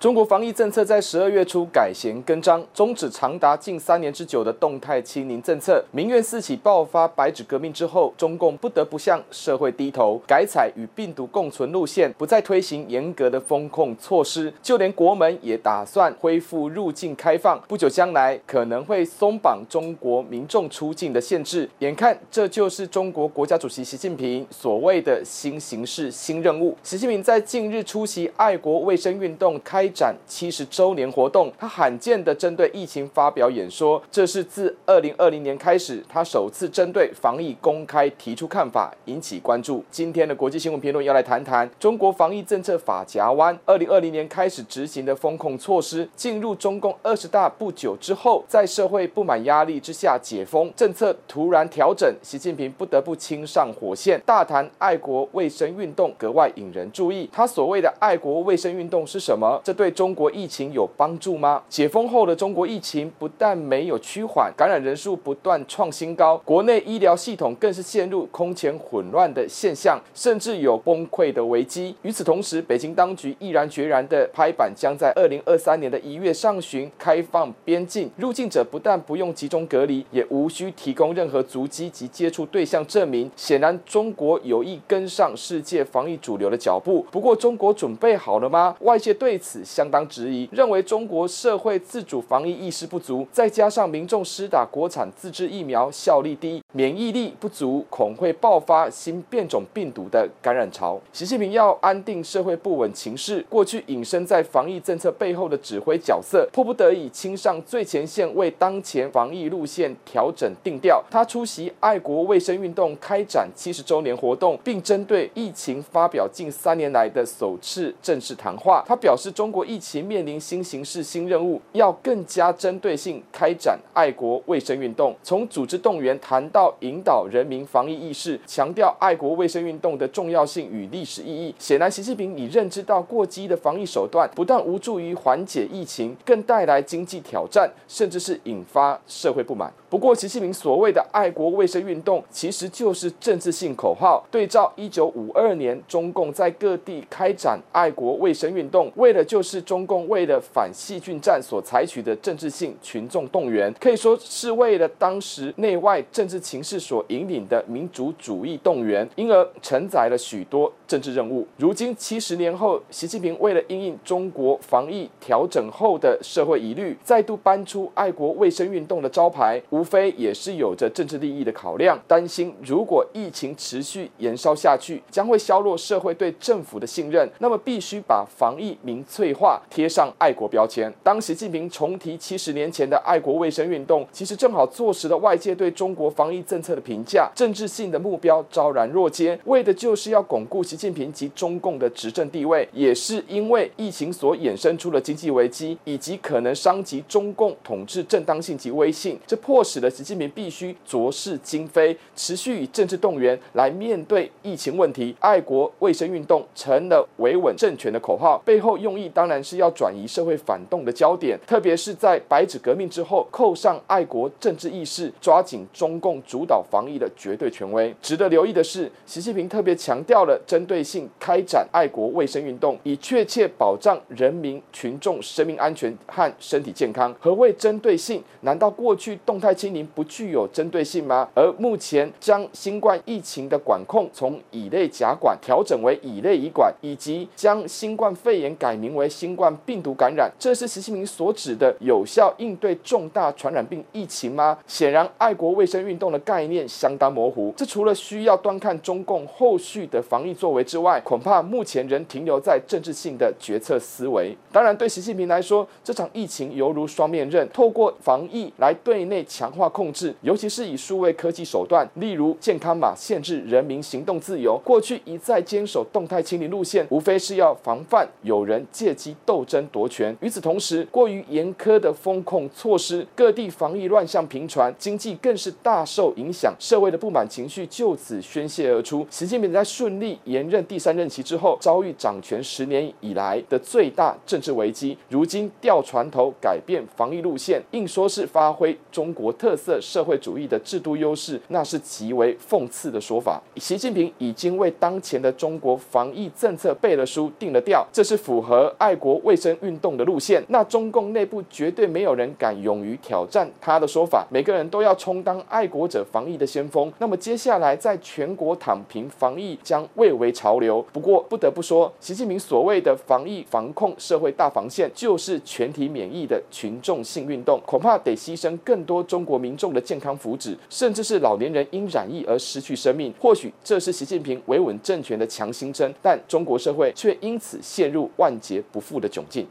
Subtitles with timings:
[0.00, 5.84] 中国防疫政策在十二月初改弦更张，终止长达近三年之久的动态清零政策。
[5.90, 14.54] 民怨四起，爆发白纸革命之后，中共不得不向社会低头，改采与病毒共存路线，不再推行严格的封控措施。
[14.62, 21.68] 就连国门也打算恢复入境开放，不久将来可能会松绑中国民众出境的限制。
[21.80, 26.76] 眼看这就是中国国家主席习近平所谓的新形势、新任务。
[26.84, 39.84] 习近平在近日出席爱国卫生运动开展七十周年活动，他罕见的针对疫情发表演说，这是自二零二零年开始，他首次针对防疫公开提出看法，引起关注。
[39.90, 57.28] 今天的国际新闻评论要来谈谈中国防疫政策法夹弯，二零二零年开始执行的封控措施，进入中共二十大不久之后，在社会不满压力之下解封政策突然调整，习近平不得不亲上火线，大谈爱国卫生运动，格外引人注意。
[57.32, 59.60] 他所谓的爱国卫生运动是什么？
[59.64, 61.62] 这对中国疫情有帮助吗？
[61.68, 71.94] 解封后的中国疫情不但没有趋缓，感染人数不断创新高，国内医疗系统更是陷入空前混乱的现象，甚至有崩溃的危机。
[72.02, 83.30] 与此同时，北京当局毅然决然地拍板，将在二零二三年的一月上旬开放边境，入境者不但不用集中隔离，也无需提供任何足迹及接触对象证明。
[83.36, 87.06] 显然，中国有意跟上世界防疫主流的脚步。
[87.12, 88.76] 不过，中国准备好了吗？
[88.80, 100.98] 外界对此相当质疑，认为中国社会自主防疫意识不足，再加上民众施打国产自制疫苗效力低，免疫力不足，恐会爆发新变种病毒的感染潮。
[101.12, 111.04] 习近平要安定社会不稳情势，过去隐身在防疫政策背后的指挥角色，迫不得已亲上最前线，为当前防疫路线调整定调。
[111.10, 118.82] 他出席爱国卫生运动开展七十周年活动，并针对疫情发表近三年来的首次正式谈话。
[118.86, 131.54] 他表示，中国疫情面临新形势、新任务，要更加针对性开展爱国卫生运动，从组织动员谈到引导人民防疫意识，强调爱国卫生运动的重要性与历史意义。
[131.58, 139.72] 显然，习近平已认知到过激的防疫手段不但无助于缓解疫情，更带来经济挑战，甚至是引发社会不满。
[139.88, 144.22] 不过，习近平所谓的爱国卫生运动，其实就是政治性口号。
[144.30, 161.46] 对照一九五二年，中共在各地开展爱国卫生运动，为的就是是中共为了反细菌战所采取的政治性群众动员，可以说是为了当时内外政治情势所引领的民族主义动员，因而承载了许多政治任务。
[161.56, 169.62] 如今七十年后，习近平为了因应中国防疫调整后的社会疑虑，再度搬出爱国卫生运动的招牌。
[169.70, 177.28] 无非也是有着政治利益的考量，担心如果疫情持续延烧下去，将会削弱社会对政府的信任。
[177.38, 180.92] 那么必须把防疫民粹化，贴上爱国标签。
[181.04, 187.30] 当习近平重提七十年前的爱国卫生运动，其实正好坐实了外界对中国防疫政策的评价。
[187.36, 192.68] 政治性的目标昭然若揭，为的就是要巩固习近平及中共的执政地位。
[192.72, 205.14] 也是因为疫情所衍生出的经济危机，以及可能伤及中共统治正当性及威信，这迫使了习近平必须着势今非，持续以政治动员来面对疫情问题。
[205.20, 217.94] 爱国卫生运动成了维稳政权的口号，背后用意当然是要转移社会反动的焦点，特别是在白纸革命之后，扣上爱国政治意识，抓紧中共主导防疫的绝对权威。
[218.00, 227.14] 值得留意的是，习近平特别强调了针对性开展爱国卫生运动，以确切保障人民群众生命安全和身体健康。
[227.20, 228.22] 何谓针对性？
[228.42, 231.28] 难道过去动态清零不具有针对性吗？
[231.34, 244.58] 而目前将新冠疫情的管控从乙类甲管调整为乙类乙管，以及将新冠肺炎改名为新冠病毒感染，这是习近平所指的有效应对重大传染病疫情吗？
[244.66, 247.52] 显然，爱国卫生运动的概念相当模糊。
[247.56, 254.36] 这除了需要端看中共后续的防疫作为之外，恐怕目前仍停留在政治性的决策思维。
[254.52, 264.58] 当然，对习近平来说，这场疫情犹如双面刃，透过防疫来对内强化控制，尤其是以数位科技手段，例如健康码限制人民行动自由。
[264.64, 270.14] 过去一再坚守动态清零路线，无非是要防范有人借机斗争夺权。
[270.20, 279.06] 与此同时，过于严苛的风控措施，各地防疫乱象频传，经济更是大受影响，社会的不满情绪就此宣泄而出。
[279.08, 284.98] 习近平在顺利延任第三任期之后，遭遇掌权十年以来的最大政治危机。
[285.08, 293.40] 如今调船头，改变防疫路线，硬说是发挥中国特色社会主义的制度优势，那是极为讽刺的说法。
[293.56, 300.42] 习近平已经为当前的中国防疫政策背了书、定了调，这是符合爱爱国卫生运动的路线。
[300.48, 306.90] 那中共内部绝对没有人敢勇于挑战他的说法，每个人都要充当爱国者防疫的先锋。
[306.98, 310.82] 那么接下来在全国躺平防疫将蔚为潮流。
[310.90, 323.12] 不过不得不说，习近平所谓的防疫防控社会大防线，就是全体免疫的群众性运动，恐怕得牺牲更多中国民众的健康福祉，甚至是老年人因染疫而失去生命。
[323.20, 329.44] 或许这是习近平维稳政权的强心针，但中国社会却因此陷入万劫不复的窘境。